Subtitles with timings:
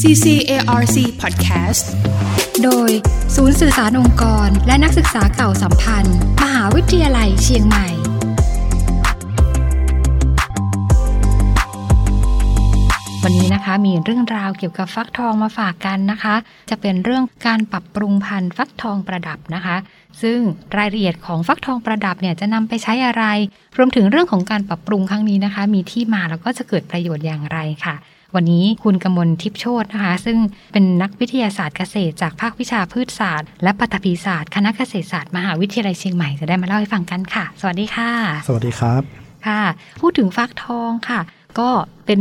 [0.00, 1.84] CCARC Podcast
[2.64, 2.90] โดย
[3.36, 7.88] ศูนย์สื่อสารองค์กร และนักศึกษาเก่าสัมพันธ์ มหาวิทยาลัยเชียงใหม่
[13.24, 16.34] วันนี้นะคะมีเรื่องราวเกี่ยวกับฟักทองมาฝากกันนะคะ
[16.70, 19.76] จะเป็นเรื่องการปรับปรุงพันธุ์ฟักทองประดับนะคะ
[20.22, 20.38] ซึ่ง
[20.76, 23.24] รายละเอียดของฟักทองประดับเนี่ยจะนำไปใช้อะไร
[23.78, 27.96] รวมถึงเรื่องของการปรับปรุงครั้งนี้นะคะ มีที่มาแล้วก็จะเกิดประโยชน์อย่างไรค่ะ
[28.34, 30.36] วันนี้คุณกมลทิพย์โชตนะคะ ซึ่ง
[30.72, 38.10] เป็นนักวิทยาศาสตร์เกษตร จากภาควิชาพืชศาสตร์ และปฐพีศาสตร์ คณะเกษตรศาสตร์มหาวิทยาลัยเชียงใหม่จะได้มาเล่าให้ฟังกันค่ะ สวัสดีค่ะ
[38.48, 39.02] สวัสดีครับ
[39.46, 39.62] ค่ะ
[40.00, 41.20] พูดถึงฟักทองค่ะ
[41.58, 41.68] ก็
[42.06, 42.20] เป็น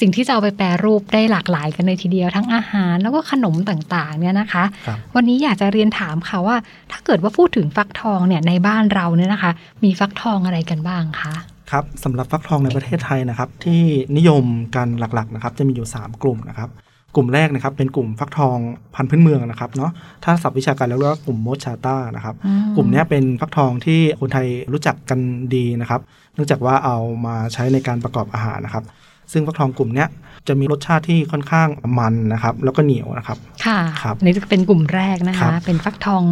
[0.00, 6.56] สิ่งที่จะเอาไปแปรรูปได้หลากหลายกันเลยทีเดียวทั้งอาหารแล้วก็ขนมต่างๆเนี่ยนะคะครับวันนี้อยากจะเรียนถามค่ะว่า
[6.92, 9.52] ถ้าเกิดว่าพูดถึงฟักทองเนี่ยในบ้านเราเนี่ยนะคะ
[9.84, 11.34] มีฟักทองอะไรกันบ้างคะ
[11.72, 13.82] ครับสำหรับฟักทองในประเทศไทยนะครับ ที่
[14.16, 14.44] นิยม
[14.76, 16.70] กันหลักๆนะครับ จะมีอยู่ 3 กลุ่มนะครับ
[17.14, 18.56] กลุ่มแรกนะครับ เป็นกลุ่มฟักทอง
[18.94, 19.90] พันธุ์พื้นเมืองนะครับเนาะ
[20.24, 25.20] ถ้าศัพท์วิชาการแล้วเรียกว่ากลุ่มโมชาต้านะครับอืกลุ่มเนี้ยเป็นฟักทองที่คนไทยรู้จักกัน
[25.54, 26.00] ดีนะครับ
[26.34, 28.84] เนื่องจากว่าเอามาใช้ในการประกอบอาหารนะครับ
[29.32, 30.08] ซึ่งฟักทองกลุ่มเนี้ย
[30.48, 36.22] จะมีรสชาติที่ค่อนข้างมันนะครับ แล้วก็เหนียวนะครับ ค่ะครับอันนี่จะเป็นกลุ่มแรกนะครัคะบเป็นฟักทอง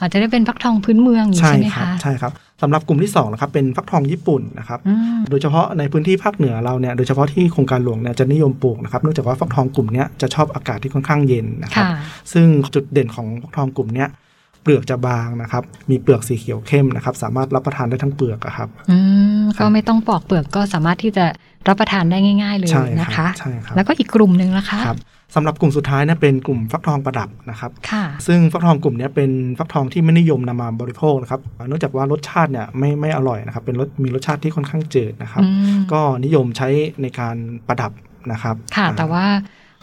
[0.00, 2.32] อาจจะได้เป็นฟักทองพื้นเมืองอย่างนี้ใช่ไหมครัคะใช่ครับ
[2.62, 11.98] สำหรับกลุ่มที่2นะครับเป็นฟักทองญี่ปุ่นนะครับอืมโดยเฉพาะในพื้นที่ภาคเหนือเราเนี่ยโดยเฉพาะที่โครงการหลวงเนี่ยจะนิยมปลูกนะครับเนื่องจากว่าฟักทองกลุ่มเนี้ยจะชอบอากาศที่ค่อนข้างเย็นนะครับค่ะ
[12.32, 14.27] ซึ่งจุดเด่นของฟักทองกลุ่มเนี้ยเป
[14.68, 18.98] ลือกจะบางนะครับ มีเปลือกสีเขียวเข้มนะครับ สามารถรับประทานได้ทั้งเปลือกอะครับอื
[19.40, 21.24] มครัก็บไม่ต้องปอกเปลือกก็สามารถที่จะ
[21.68, 24.98] รับประทานได้ง่าย ๆ เลยใช่นะครัคะบใช่ครับแล้วก็อีกกลุ่มหนึ่งนะคะครับ
[25.34, 36.68] สำหรับกลุ่มสุดท้ายเนี่ยเป็นกลุ่มฟักทองประดับนะครับค่ะซึ่งฟักทองกลุ่มเนี้ยเป็นฟักทองที่ไม่นิยมนำมาบริโภคนะครับเนื่องจากว่ารสชาติเนี่ยไม่ไม่อร่อยนะครับ เป็นรสมีรสชาติที่ค่อนข้างจืดนะครับอืมก็นิยมใช้
[37.02, 37.36] ในการ
[37.68, 37.92] ประดับ
[38.32, 39.24] นะครับ ค่ะอ่าแต่ว่า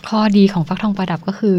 [0.09, 1.57] ข้อดีของฟักทองประดับก็คือ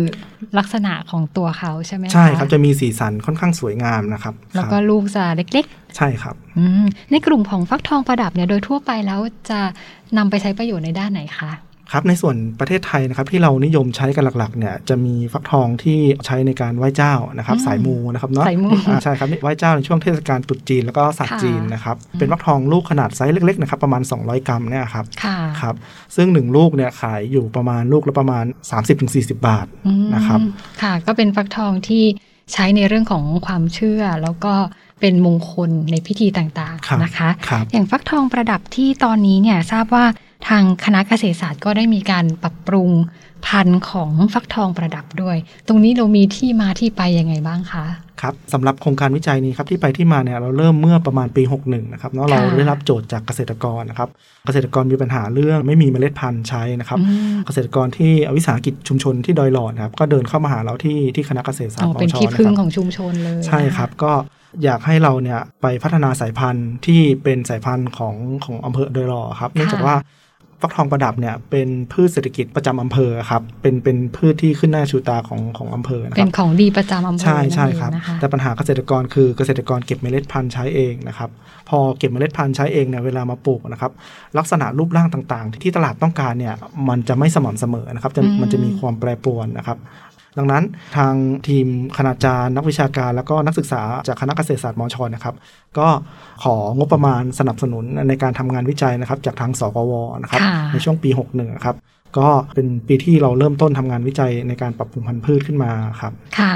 [0.58, 5.66] ลักษณะของตัวเขาใช่ไหมคะใช่ครับจะมีสีสันค่อนข้างสวยงามนะครับ แล้วก็ครับลูกจะเล็ก
[5.96, 9.60] ใช่ครับๆอืมในกลุ่มของฟักทองประดับเนี่ยโดยทั่วไปแล้วจะ
[10.16, 11.50] นำไปใช้ประโยชน์ในด้านไหนคะ
[11.92, 25.74] ครับในส่วนประเทศไทยนะครับที่เรานิยมใช้กันหลักๆเนี่ยจะมีฟักทองที่ใช้ในการไหว้เจ้านะครับอืมสายมูนะครับเนาะสายมูอ่าใช่ครับไหว้เจ้าในช่วงเทศกาลตรุษจีนแล้วก็ศาสตร์ค่ะจีนนะครับเป็นฟักทองลูกขนาดไซส์เล็กๆนะครับประมาณ 200 กรัมเนี่ยครับค่ะครับ
[26.16, 28.44] ซึ่ง 1 ลูกเนี่ยขายอยู่ประมาณลูกละประมาณ
[28.94, 30.40] 30-40 บาทอืมนะครับ
[30.82, 32.04] ค่ะก็เป็นฟักทองที่
[32.52, 34.54] ใช้ในเรื่องของความเชื่อแล้วก็
[35.00, 40.04] เป็นมงคลในพิธีต่างครับๆนะคะครับอย่างฟักทองประดับที่ตอนนี้เนี่ยทราบว่า
[40.48, 42.90] ทางคณะเกษตรศาสตร์ก็ได้มีการปรับปรุง
[43.46, 45.36] พันธุ์ของฟักทองประดับด้วย
[45.68, 47.84] ตรงนี้เรามีที่มาที่ไปยังไงบ้างคะ
[48.22, 54.08] ครับสำหรับโครงการวิจัยนี้ครับที่ไปที่มาเนี่ยเราเริ่มเมื่อประมาณปี 61นะครับเนาะเราค่ะได้รับโจทย์จากเกษตรกรนะครับ
[54.46, 57.04] เกษตรกรมีปัญหาเรื่องไม่มีเมล็ดพันธุ์ใช้นะครับอื
[57.34, 64.12] มเกษตรกรที่วิสาหกิจชุมชนที่ดอยหลอดนะครับก็เดินเข้ามาหาเราที่ที่คณะเกษตรศาสตอ๋อร์มเป็นชที่นะพึ่งครับของชุมชนเลยใช่ครับก็
[64.64, 68.14] อยากให้เราเนี่ยไปพัฒนาสายพันธุ์ที่เป็นสายพันธุ์ของ
[68.44, 69.96] ของอำเภอดอยหล่อครับเนื่องจากว่า
[70.60, 81.30] ฟักทองประดับเนี่ยเป็นพืชเศรษฐกิจประจำอำเภอครับเป็นเป็นพืชที่ขึ้นหน้าชูตาของของอำเภอนะคเป็รันบของดีประจำอำเภอใช่ใช่นั่นเองครับนะคะแต่ปัญหาเกษตรกรคือเกษตรกรเก็บเมล็ดพันธุ์ใช้เองนะครับ
[81.68, 83.92] พอเก็บเมล็ดพันธุ์ใช้เองเนี่ยเวลามาปลูกนะครับ
[84.38, 86.54] ลักษณะรูปร่างต่างๆ ที่ตลาดต้องการเนี่ย
[86.88, 89.78] มันจะไม่สม่ำเสมอนะครับจะอืมมันจะมีความแปรปรวนนะครับ
[90.38, 90.62] ดังนั้น
[90.96, 91.14] ทาง
[91.48, 91.66] ทีม
[91.96, 95.34] คณาจารย์ นักวิชาการ แล้วก็นักศึกษาจากคณะเกษตรศาสตร์มอชนะครับ
[95.78, 95.88] ก็
[96.44, 99.92] ของบประมาณสนับสนุนในการทำงานวิจัยนะครับ จากทางสกว
[100.22, 101.76] นะครับค่ะในช่วงปี 61นะครับ
[102.18, 105.70] ก็เป็นปีที่เราเริ่มต้นทำงานวิจัยในการปรับปรุงพันธุ์พืชขึ้นมา
[106.00, 106.52] ครับค่ะ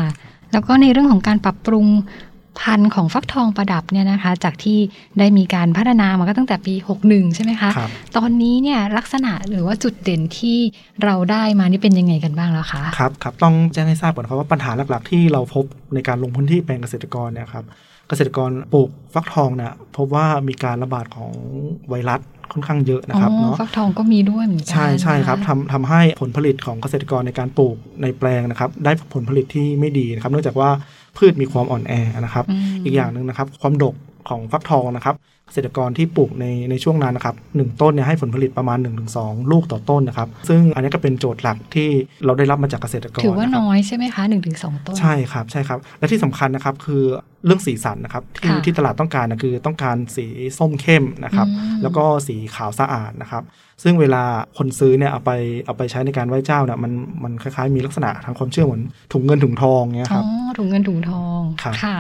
[0.53, 1.87] แล้วก็ในเรื่องของการปรับปรุง
[2.61, 4.79] พันธุ์ของฟักทองประดับเนี่ยนะคะ จากที่
[5.19, 6.75] ได้มีการพัฒนามาก็ตั้งแต่ปี
[7.07, 10.59] 61 ใช่ไหมคะครับตอนนี้เนี่ยลักษณะหรือว่าจุดเด่นที่
[11.05, 17.65] เราได้มานี่เป็นยังไงกันบ้างแล้วคะครับครับต้องแจ้งให้ทราบก่อนครับว่าปัญหาหลักๆ ที่เราพบในการลงพื้นที่แปลงเกษตรกรเนี่ยครับ
[18.09, 21.33] เกษตรกรปลูกฟักทองเนี่ยพบว่ามีการระบาดของ
[21.89, 22.21] ไวรัส
[22.53, 30.71] ค่อนข้างเยอะนะครับอ๋อเนาะฟักทองก็มีด้วยเหมือนกันใช่ใช่ครับนะะทำทำให้ผลผลิตของเกษตรกรในการปลูกในแปลงนะครับ ได้ผลผลิตที่ไม่ดีนะครับ เนื่องจากว่า
[31.17, 33.95] พืชมีความอ่อนแอนะครับอืมอีกอย่างหนึ่งนะครับ ความดก
[34.29, 35.15] ของฟักทองนะครับ
[35.51, 38.79] เกษตรกรที่ปลูกในในช่วงนั้นนะครับหนึ่งต้นเนี่ยให้ผลผลิตประมาณ
[39.15, 41.89] 1-2 ลูกต่อต้นนะครับ ซึ่งอันนี้ก็เป็นโจทย์หลักที่
[42.25, 47.03] เราได้รับมาจากเกษตรกรถือว่าะครับน้อยใช่ไหมคะหนึ่งถึงสองต้น ใช่ครับใช่ครับ และที่สำคัญนะครับคือ
[47.47, 50.27] เรื่องสีสันนะครับที่ค่ะที่ตลาดต้องการนะคือต้องการสี
[50.59, 53.43] ส้มเข้มนะครับอืมแล้วก็สีขาวสะอาดนะครับ
[53.83, 54.23] ซึ่งเวลา
[54.57, 55.31] คนซื้อเนี่ยเอาไป
[55.67, 56.93] เอาไปใช้ในการไหว้เจ้าเนี่ยมัน
[57.23, 58.83] มันคล้ายๆ มีลักษณะทางความเชื่อเหมือน
[59.13, 61.99] ถุงเงินถุงทองเนี่ยคอ๋รับอถุงเงินถุงทองครับค่ะ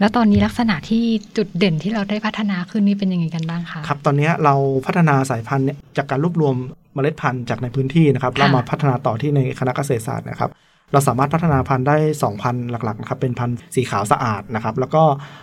[0.00, 1.04] แล้วตอนนี้ลักษณะที่
[1.36, 4.54] จุดเด่นที่เราได้พัฒนาขึ้นนี่เป็นยังไงกันบ้างคะครับตอนนี้เรา
[4.86, 6.54] พัฒนาสายพันธุ์เนี่ยจากการรวบรวม
[6.94, 10.50] เมล็ดพันธุ์จากในพื้นที่นะครับค่ะเรามาพัฒนาต่อที่ในคณะเกษตรศาสตร์นะครับ
[10.92, 15.02] เราสามารถพัฒนาพันธุ์ได้ 2 พันธุ์หลักๆนะครับเป็นพันธุ์สีขาวสะอาดนะครับแล้วก็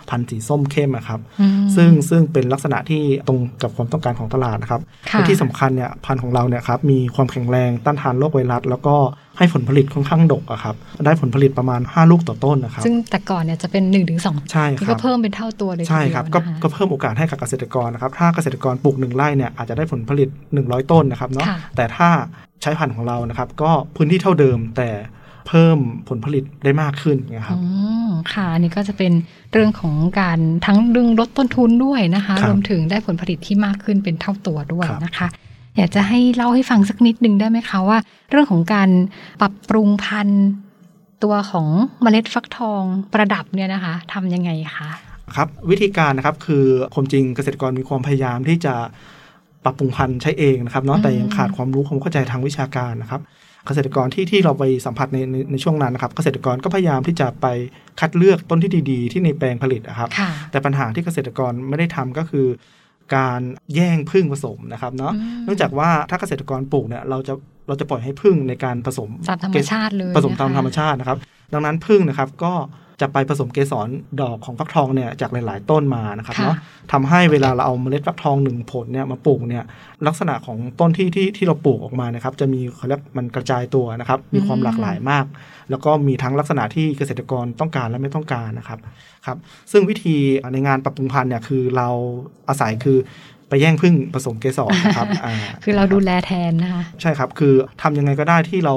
[0.09, 8.95] พันธุ์สีส้มเข้มนะครับอืมซึ่งซึ่งเป็นลักษณะที่ตรงกับความต้องการของตลาดนะครับค่ะและที่สำคัญเนี่ยพันธุ์ของเราเนี่ยครับมีความแข็งแรงต้านทานโรคไวรัส แล้วก็
[9.37, 10.75] ให้ผลผลิตค่อนข้างดกอะครับ
[11.05, 20.29] ได้ผลผลิตประมาณ 5 ลูกต่อต้นนะครับซึ่งแต่ก่อนเนี่ยจะเป็น1นถึงสองใช่คนี่รัก็บเพิ่มเป็นเท่าตัวเลยใช่ครับทีก็เดียวนะคะก็เพิ่มโอกาสให้กับเกษตรกรนะครับถ้าเกษตรกรปลูกหนึ่งไร่เนี่ยอาจจะได้ผลผลิต
[20.59, 22.09] 100 ต้นนะครับเนาะค่ะแต่ถ้า
[22.61, 24.89] ใช้พันธุ์ของเรานะครับก็พื้นที่เท่าเดิมแต่
[25.49, 25.77] เพิ่ม
[26.09, 27.67] ผลผลิตได้มากขึ้นนะครับอื
[28.07, 29.13] มค่ะอันนี้ก็จะเป็น
[29.53, 35.27] เรื่องของการทั้งเรื่องลดต้นทุนด้วยนะคะครับรวมถึงได้ผลผลิตที่มากขึ้นเป็นเท่าตัวด้วยครับนะคะ
[35.77, 37.97] อยากจะให้เล่าให้ฟังสักนิดนึงได้ไหมคะว่า
[38.31, 38.89] เรื่องของการ
[39.41, 40.45] ปรับปรุงพันธุ์
[41.23, 41.67] ตัวของ
[42.01, 44.89] เมล็ดฟักทองประดับเนี่ยนะคะทำยังไงคะ
[45.35, 48.75] ครับวิธีการนะครับคือความจริงเกษตรกรมีความพยายามที่จะ
[49.63, 53.21] ปรับปรุงพันธุ์ใช้เองนะครับเนาะอืมแต่ยังขาดความรู้ความเข้าใจทางวิชาการนะครับ
[53.69, 57.47] เกษตรกรที่ที่เราไปสัมผัสในในในช่วงนั้นนะครับ เกษตรกรก็พยายามที่จะไป
[57.99, 62.47] คัดเลือกต้นที่ดีๆ ที่ในแปลงผลิตนะครับค่ะแต่ปัญหาที่เกษตรกรไม่ได้ทำก็คือ
[63.15, 63.41] การ
[63.75, 67.33] แย่งพึ่งผสมนะครับเนาะอืมเนื่องจากว่าถ้าเกษตรกรปลูกเนี่ยเราจะ
[67.67, 71.17] เราจะปล่อยให้พึ่งในการผสมตามธรรมชาติเลยผสมตามนะคะธรรมชาตินะครับ
[71.53, 72.53] ดังนั้นพึ่งนะครับก็
[73.01, 73.87] จะไปผสมเกสร
[74.21, 76.57] ดอกของฟักทองเนี่ยจากหลาย ๆ ต้นมานะครับค่ะเนาะ
[76.91, 79.63] ทำให้เวลาเราเอาเมล็ดฟักทองหนึ่งผลเนี่ยมาปลูกเนี่ย
[80.07, 85.25] ลักษณะของต้นที่ที่ที่เราปลูกออกมานะครับจะมีเขาเรียกมันกระจายตัวนะครับมีความหลากหลายมาก
[85.69, 88.79] แล้วก็มีทั้งลักษณะที่เกษตรกรต้องการและไม่ต้องการนะครับ
[89.25, 89.37] ครับ
[89.71, 90.15] ซึ่งวิธี
[90.53, 91.89] ในงานปรับปรุงพันธุ์เนี่ยคือเรา
[92.49, 92.97] อาศัยคือ
[93.49, 98.75] ไปแย่งพึ่งผสมเกสรนะครับอ่าคือเราดูแลแทนนะคะ ใช่ครับ คือทำยังไงก็ได้ที่เรา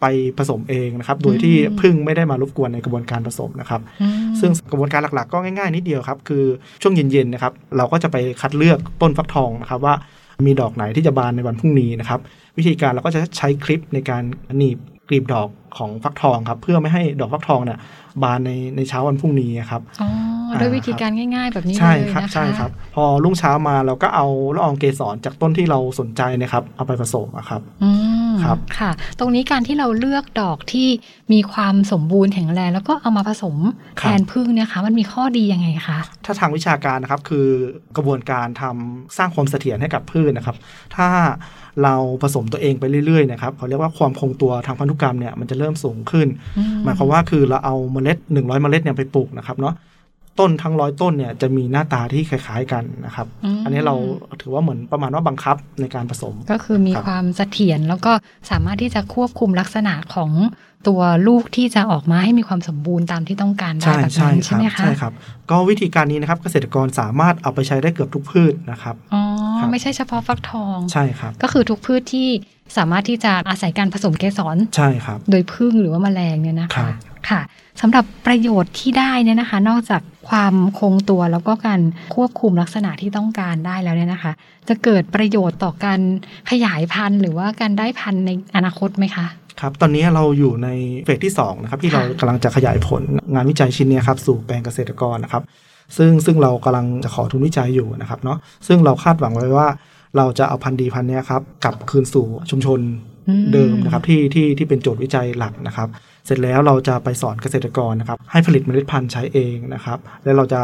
[0.00, 0.04] ไป
[0.38, 6.44] ผสมเองนะครับ โดยที่อืมพึ่งไม่ได้มารบกวนในกระบวนการผสมนะครับอืมซึ่งกระบวนการหลักๆ ก็ง่ายๆ นิดเดียวครับ คือ
[6.82, 9.94] ช่วงเย็นๆนะครับ เราก็จะไปคัดเลือกต้นฟักทองนะครับว่า
[10.46, 12.20] มีดอกไหนที่จะบานในวันพรุ่งนี้นะครับ
[12.58, 14.22] วิธีการเราก็จะใช้คลิปในการ
[14.56, 14.78] หนีบ
[15.08, 15.48] กลีบดอก
[15.78, 17.78] ของฟักทองครับ เพื่อไม่ให้ดอกฟักทองเนี่ย
[18.22, 20.08] บานในในเช้าวันพรุ่งนี้ครับอ๋อ
[20.60, 27.90] ด้วยวิธีการง่ายๆ แบบนี้ใช่เลยครับนะคะใช่ครับ พอรุ่งเช้ามาเราก็เอาละอองเกสรจากต้นที่เราสนใจนะครับ เอาไปผสมอะครับอื
[28.30, 30.88] มครับค่ะ ตรงนี้การที่เราเลือกดอกที่
[31.32, 33.56] มีความสมบูรณ์แข็งแรงแล้วก็เอามาผสม
[34.00, 37.46] คแทรับนพึ่งเนี่ยค่ะมันมีข้อดียังไงคะถ้าทางวิชาการนะครับคือ
[37.96, 40.56] กระบวนการทำสร้างความเสถียรให้กับพืชนะครับ
[40.96, 41.08] ถ้า
[41.84, 46.28] เราผสมตัวเองไปเรื่อยๆนะครับเขาเรียกว่าความคงตัวทางพันธุกรรมเนี่ยมันจะเริ่มสูงขึ้น
[46.58, 49.74] อืหมายความว่าคือเราเอาเมล็ด 100 เมล็ดเนี่ยไปปลูกนะครับเนาะ
[50.38, 53.26] ต้นทั้งร้อยต้นเนี่ยจะมีหน้าตาที่คล้ายๆกันนะครับ
[53.58, 53.94] มอันนี้เรา
[54.40, 58.12] ถือว่าเหมือนประมาณว่าบังคับในการผสม ก็คือมีครับความเสถียรแล้วก็
[58.50, 60.32] สามารถที่จะควบคุมลักษณะของ
[60.88, 65.12] ตัวลูกที่จะออกมาให้มีความสมบูรณ์ตามที่ต้องการได้ใช่แบบใช่นั้นคใช่รับไหมคะใช่ครับ
[65.50, 69.37] ก็วิธีการนี้นะครับเกษตรกรสามารถเอาไปใช้ได้เกือบทุกพืชนะครับอ๋อครับ
[69.70, 72.28] ไม่ใช่เฉพาะฟักทองใช่ครับ ก็คือทุกพืชที่
[72.76, 76.92] สามารถที่จะอาศัยการผสมเกสรใช่ครับ โดยพึ่งหรือว่าแมลงเนี่ยนะครัคะบ
[77.28, 77.40] ค่ะ
[77.80, 81.80] สำหรับประโยชน์ที่ได้เนี่ยนะคะ นอกจากความคงตัวแล้วก็การ
[82.14, 84.32] ควบคุมลักษณะที่ต้องการได้แล้วเนี่ยนะคะ
[84.68, 86.00] จะเกิดประโยชน์ต่อการ
[86.50, 89.26] ขยายพันธุ์หรือว่าการได้พันธุ์ในอนาคตไหมคะ
[89.60, 90.68] ครับตอนนี้เราอยู่ใน
[91.04, 93.02] เฟสที่2นะครับที่เราค่ะกำลังจะขยายผล
[93.34, 95.42] งานวิจัยชิ้นเนี้ยครับสู่แปลงเกษตรกรนะครับ
[95.96, 99.68] ซึ่งซึ่งเรากำลังจะขอทุนวิจัยอยู่นะครับเนาะซึ่งเราคาดหวังไว้ว่า
[100.16, 102.80] เราจะเอาพันธุ์ดีพันธุ์เนี้ยครับกลับคืนสู่ชุมชน
[103.28, 105.88] อืมเดิมนะครับที่ที่ที่เป็นโจทย์วิจัยหลักนะครับ
[106.26, 110.62] เสร็จแล้วเราจะไปสอนเกษตรกรนะครับให้ผลิตเมล็ดพันธุ์ใช้เองนะครับ แล้วเราจะ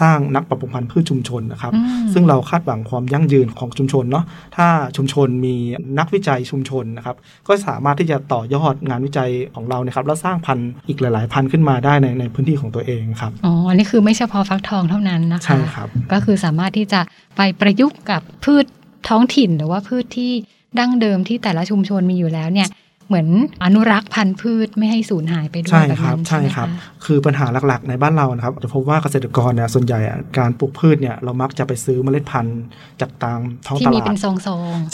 [0.00, 4.24] สร้างนักปรับปรุงพันธุ์พืชชุมชนนะครับอืมซึ่งเราคาดหวังความยั่งยืนของชุมชนเนาะ
[4.56, 4.66] ถ้า
[4.96, 5.54] ชุมชนมี
[5.98, 7.16] นักวิจัยชุมชนนะครับ
[7.48, 17.00] ก็สามารถที่จะต่อยอดงานวิจัยของเรานะครับแล้วสร้างพันธุ์อีกหลาย ๆ พันธุ์ขึ้นมาได้ในในพื้นที่ของตัวเองครับอ๋ออันนี้คือไม่เฉพาะฟักทองเท่านั้นนะคะใช่ครับก็คือสามารถที่จะ
[17.36, 18.64] ไปประยุกต์กับพืช
[19.08, 20.32] ท้องถิ่นหรือว่าพืชที่
[20.78, 22.68] ดั้งเดิมที่แต่ละชุมชนมีอยู่แล้วเนี่ย
[23.08, 23.28] เหมือน
[23.64, 32.60] อนุรักษ์พันธุ์พืชไม่ให้สูญหายไปด้วยใช่แบบครับนั้นใช่ใช่ไหมครับคะคือปัญหาหลักๆ ในบ้านเรานะครับจะพบว่าเกษตรกรเนี่ยส่วนใหญ่อะการปลูกพืชเนี่ยเรามักจะไปซื้อเมล็ดพันธุ์
[33.00, 34.36] จากตามท้องที่ตมีลาเป็ดนซอง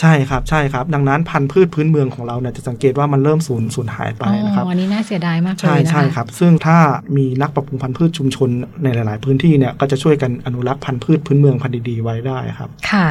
[0.00, 6.78] ใช่ครับใช่ครับ ดังนั้นพันธุ์พืชพื้นเมืองของเราเนี่ยจะสังเกตว่ามันเริ่มสูญสูญหายๆไปอ๋อนะครับอันนี้น่าเสียดายมากเลใช่ยนะคะใช่ครับ ซึ่งถ้า
[7.16, 8.49] มีนักปรับปรุงพันธุ์พืชชุมชน
[8.85, 13.06] ในหลาย ๆ พื้นที่เนี่ยก็จะช่วยกันอนุรักษ์พันธุ์พืชพื้นเมืองพันธุ์ดีๆไว้ได้ครับค่ะ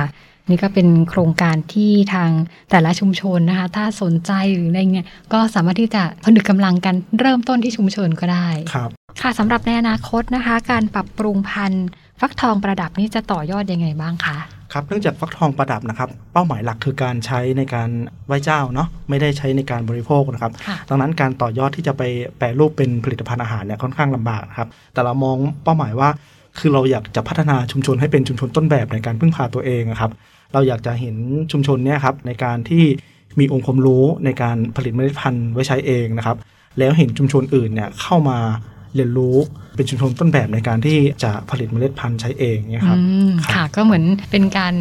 [0.49, 2.29] นี่ก็เป็นโครงการที่ทาง
[2.71, 8.89] แต่ละชุมชนนะคะ ถ้าสนใจหรืออะไรเงี้ยก็สามารถที่จะผนึกกำลังกันเริ่มต้นที่ชุมชนก็ได้ครับ
[9.21, 11.85] ค่ะสำหรับในอนาคตนะคะ การปรับปรุงพันธุ์
[12.19, 14.37] ฟักทองประดับนี่จะต่อยอดยังไงบ้างคะ
[14.73, 17.89] ครับเนื่องจากฟักทองประดับนะครับ เป้าหมายหลักคือการใช้ในการ
[18.27, 22.03] ไหว้เจ้าเนาะไม่ได้ใช้ในการบริโภคนะครับค่ะดังนั้นการต่อยอดที่จะไป
[22.37, 26.09] แปรรูปเป็นผลิตภัณฑ์อาหารเนี่ยค่อนข้างลำบากนะครับแต่เรามองเป้าหมายว่า
[26.57, 30.11] คือเราอยากจะพัฒนาชุมชนให้เป็นชุมชนต้นแบบในการพึ่งพาตัวเองนะครับ
[30.53, 31.15] เราอยากจะเห็น
[31.51, 32.83] ชุมชนเนี่ยครับในการที่
[33.39, 36.37] มีองค์ความรู้ในการผลิตเมล็ดพันธุ์ไว้ใช้เองนะครับ
[36.79, 38.37] แล้วเห็นชุมชนอื่นเนี่ยเข้ามา
[38.95, 39.35] เรียนรู้
[39.75, 44.75] เป็นชุมชนต้นแบบในการที่จะผลิตเมล็ดพันธุ์ใช้เองเนี่ยครับอืมครับค่ะก็เหมือนเป็นการ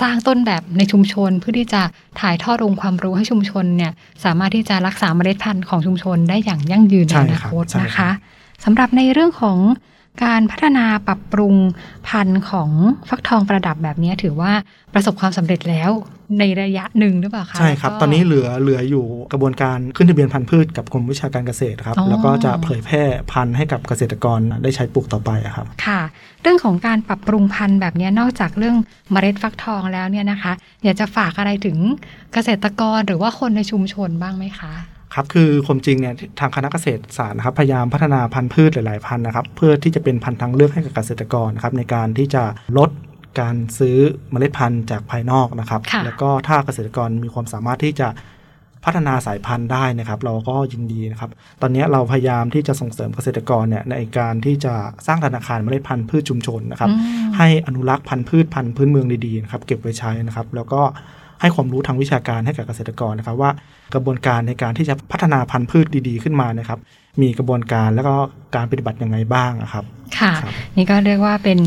[0.00, 1.82] สร้างต้นแบบในชุมชนเพื่อที่จะ
[2.20, 3.92] ถ่ายทอดองค์ความรู้ให้ชุมชนเนี่ย
[4.24, 8.12] สามารถที่จะรักษาเมล็ดพันธุ์ของชุมชนได้อย่างยั่งยืนในใช่อนาครับคตใช่นะครัคะบ
[8.64, 9.58] สำหรับในเรื่องของ
[10.24, 11.54] การพัฒนาปรับปรุง
[12.08, 12.70] พันธุ์ของ
[13.08, 14.52] ฟักทองประดับแบบนี้ถือว่า
[14.94, 15.90] ประสบความสำเร็จแล้ว
[16.38, 26.00] ในระยะหนึ่งหรือเปล่าคะใช่ครับแล้วก็ตอนนี้เหลือเหลืออยู่กระบวนการขึ้นทะเบียนพันธุ์พืชกับกรมวิชาการเกษตรครับอ๋อแล้วก็จะเผยแพร่พันธุ์ให้กับเกษตรกรได้ใช้ปลูกต่อไปอะครับค่ะ
[26.42, 28.76] เรื่องของการปรับปรุงพันธุ์แบบนี้นอกจากเรื่อง
[29.12, 30.52] เมล็ดฟักทองแล้วเนี่ยนะคะ
[30.84, 31.78] อยากจะฝากอะไรถึง
[32.32, 34.72] เกษตรกรหรือว่าคนในชุมชนบ้างไหมคะ
[35.14, 42.44] ครับคือความจริงเนี่ยทางคณะเกษตรศาสตร์นะครับพยายามพัฒนาพันธุ์พืชหลาย ๆ พันธุ์นะครับเพื่อที่จะเป็นพันธุ์ทางเลือกให้กับเกษตรกรนะครับในการที่จะ
[42.78, 42.90] ลด
[43.40, 43.96] การซื้อ
[44.30, 48.08] เมล็ดพันธุ์จากภายนอกนะครับค่ะแล้วก็ถ้าเกษตรกรมีความสามารถที่จะ
[48.84, 51.30] พัฒนาสายพันธุ์ได้นะครับ เราก็ยินดีนะครับ
[51.62, 54.74] ตอนนี้เราพยายามที่จะส่งเสริมเกษตรกรเนี่ยในการที่จะ
[55.06, 56.96] สร้างธนาคารเมล็ดพันธุ์พืชชุมชนนะครับอื
[57.30, 60.82] มให้อนุรักษ์พันธุ์พืชพันธุ์พื้นเมืองดีๆนะครับ เก็บไว้ใช้นะครับ แล้วก็
[61.40, 63.50] ให้ความรู้ทางวิชาการให้กับเกษตรกรนะครับว่า
[63.94, 66.78] กระบวนการในการที่จะพัฒนาพันธุ์พืชดีๆ ขึ้นมานะครับ
[67.22, 68.14] มีกระบวนการแล้วก็
[68.56, 69.84] การปฏิบัติยังไงบ้างอะครับ
[70.18, 71.58] ค่ะครับนี่ก็เรียกว่าเป็น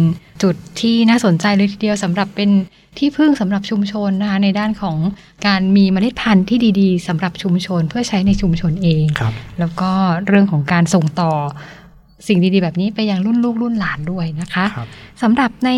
[0.43, 2.49] จุดที่น่าสนใจเลยทีเดียวสำหรับเป็น
[2.97, 4.97] ที่พึ่งสำหรับชุมชนนะคะในด้านของ
[5.47, 9.91] การมีเมล็ดพันธุ์ที่ดี ๆสำหรับชุมชนเพื่อใช้ในชุมชนเองครับแล้วก็
[10.27, 11.31] เรื่องของการส่งต่อ
[12.27, 14.87] สิ่งดี ๆ แบบนี้ไปยังรุ่นลูกรุ่นหลานด้วยนะคะครับ
[15.21, 15.69] สำหรับใน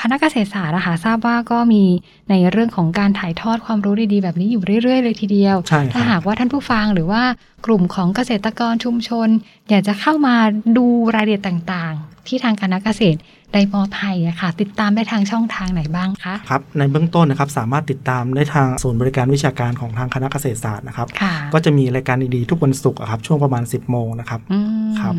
[0.00, 1.82] คณะเกษตรศาสตร์นะคะทราบว่าก็มี
[2.30, 7.22] ในเรื่องของการถ่ายทอดความรู้ดี ๆ แบบนี้อยู่เรื่อย ๆ เลยทีเดียวใช่ครับถ้าหากว่าท่านผู้ฟังหรือว่า
[7.66, 9.28] กลุ่มของเกษตรกรชุมชน
[9.70, 10.36] อยากจะเข้ามา
[10.76, 13.18] ดูรายละเอียดต่างๆ ที่ทางคณะเกษตร
[13.54, 24.58] ได้มอบให้อะค่ะ ติดตามได้ทางช่องทางไหนบ้างคะครับในเบื้องต้นนะครับสามารถติดตามได้ทางศูนย์บริการวิชาการของทางคณะเกษตรศาสตร์นะครับค่ะก็จะมีรายการดีๆทุกวันศุกร์อะครับช่วงประมาณ 10โมงนะครับอื
[24.90, 25.14] มครับ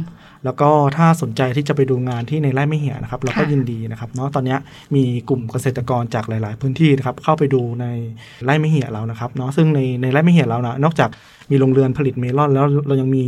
[0.45, 4.59] แล้วก็ถ้าสนใจที่จะไปดูงานที่ในไร่ไม่เหี่ยนะครับ เราก็ค่ะยินดีนะครับเนาะตอนเนี้ย
[4.95, 7.85] มีกลุ่มเกษตรกรจากหลาย ๆ พื้นที่นะครับเข้าไปดูใน
[8.43, 11.09] ไร่ไม่เหี่ยเรานะครับเนาะซึ่งในในไร่ไม่เหี่ยเรานะนอกจาก
[11.51, 13.25] มีโรงเรือนผลิตเมลอนแล้วเรายังมี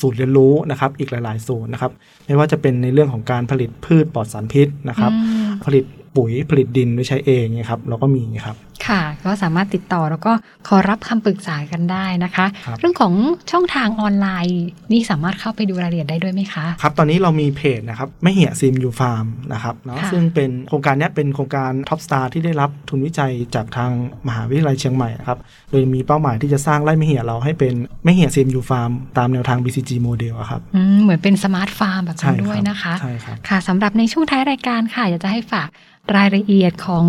[0.00, 1.92] ศูนย์เรียนรู้นะครับ อีกหลาย ๆ ศูนย์นะครับ
[2.26, 5.84] ไม่ว่าจะเป็นในเรื่องของการผลิตพืชปลอดสารพิษนะครับอืมผลิต
[6.16, 8.56] ปุ๋ยผลิตดินไว้ใช้เองเนี่ยครับ เราก็มีครับ
[8.88, 10.32] ค่ะ ก็สามารถติดต่อแล้วก็
[10.68, 13.14] ขอรับคำปรึกษากันได้นะคะครับเรื่องของ
[13.50, 23.90] ช่องทางออนไลน์นี่สามารถเข้าไปดูรายละเอียดได้ด้วยไหมคะ ครับ ตอนนี้เรามีเพจนะครับแม่เหียะ CMU ฟาร์มนะครับเนาะค่ะซึ่งเป็นโครงการเนี้ยเป็นโครงการ top star ที่ได้รับทุนวิจัยจากทาง
[24.26, 25.38] มหาวิทยาลัยเชียงใหม่นะครับ
[25.70, 35.68] โดยมีเป้าหมายที่จะสร้างไร่แม่เหียะเราให้เป็นแม่เหียะ CMU ฟาร์มตามแนวทาง BCG model ครับอืมเหมือนเป็น smart farm แบบใช่นั้นคด้วยรับนะคะใช่ครับค่ะสำหรับในช่วงท้ายรายการค่ะอยากจะให้ฝาก
[36.16, 37.04] รายละเอียดของ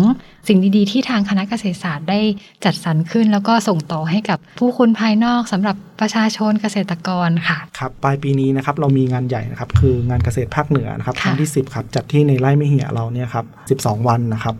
[0.48, 2.20] สิ่งดีๆ ที่ทางคณะเกษตรศาสตร์ได้
[2.64, 13.44] จัดสรรขึ้น แล้วก็ส่งต่อให้กับผู้คนภายนอกสำหรับประชาชนเกษตรกรค่ะครับปลายปีนี้นะครับเรามีงานใหญ่นะครับคืองานเกษตรภาคเหนือนะครับครั้งที่ 10ครับจัดที่ในไร่แม่เหียะเราเนี่ยครับ
[13.80, 14.54] 12 วันนะครับ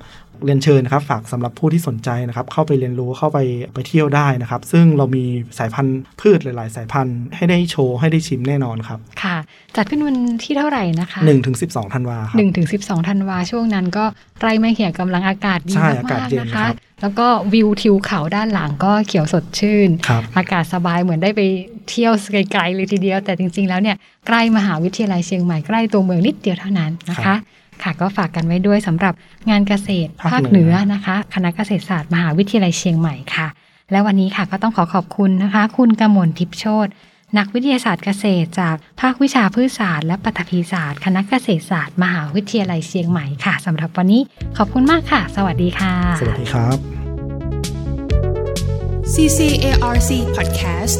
[0.45, 3.39] เรียนเชิญนะครับ ฝากสำหรับผู้ที่สนใจนะครับ เข้าไปเรียนรู้เข้าไป
[3.75, 5.25] ไปเที่ยวได้นะครับ ซึ่งเรามี
[5.59, 9.37] สายพันธุ์พืชหลาย ๆ สายพันธุ์ให้ได้โชว์ให้ได้ชิมแน่นอนครับ ค่ะ
[9.77, 14.05] จัดขึ้นวันที่เท่าไหร่นะคะ1ถึง12ธันวาครับหนึ่งถึงสิบสองธันวาช่วงนั้นก็
[14.41, 21.41] ไร่ไม่เหี่ยกำลังอากาศดีใช่มากอากาศเย็นๆนะครัคะบแล้วก็วิวทิวเขาด้านหลังก็เขียวสดชื่นครับอากาศสบายเหมือนได้ไป
[21.91, 27.39] เที่ยวไกลๆเลยทีเดียว แต่จริง ๆ แล้วเนี่ยใกล้มหาวิทยาลัยเชียงใหม่ใกล้ตัวเมืองนิดเดียวเท่านั้นนะครัคะบ
[27.85, 29.15] ค่ะก็ฝากกันไว้ด้วยสำหรับ
[29.51, 33.49] งานเกษตรภาคภาคเหเหนืนืออนะคะ คณะเกษตรศาสตร์มหาวิทยาลัยเชียงใหม่ค่ะ
[33.91, 36.89] และวันนี้ค่ะก็ต้องขอขอบคุณนะคะ คุณกมลทิพย์โชต
[37.39, 44.23] นักวิทยาศาสตร์เกษตร จากภาควิชาพืชศาสตร์และปฐพีศาสตร์ คณะเกษตรศาสตร์ มหาวิทยาลัยเชียงใหม่ค่ะสำหรับวันนี้
[44.57, 46.77] ขอบคุณมากค่ะ สวัสดีค่ะ สวัสดีครับ
[49.15, 50.99] CCARC Podcast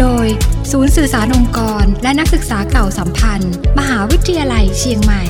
[0.00, 0.26] โดย
[0.70, 5.24] ศูนย์สื่อสารองค์กร และนักศึกษาเก่าสัมพันธ์ มหาวิทยาลัยเชียงใหม่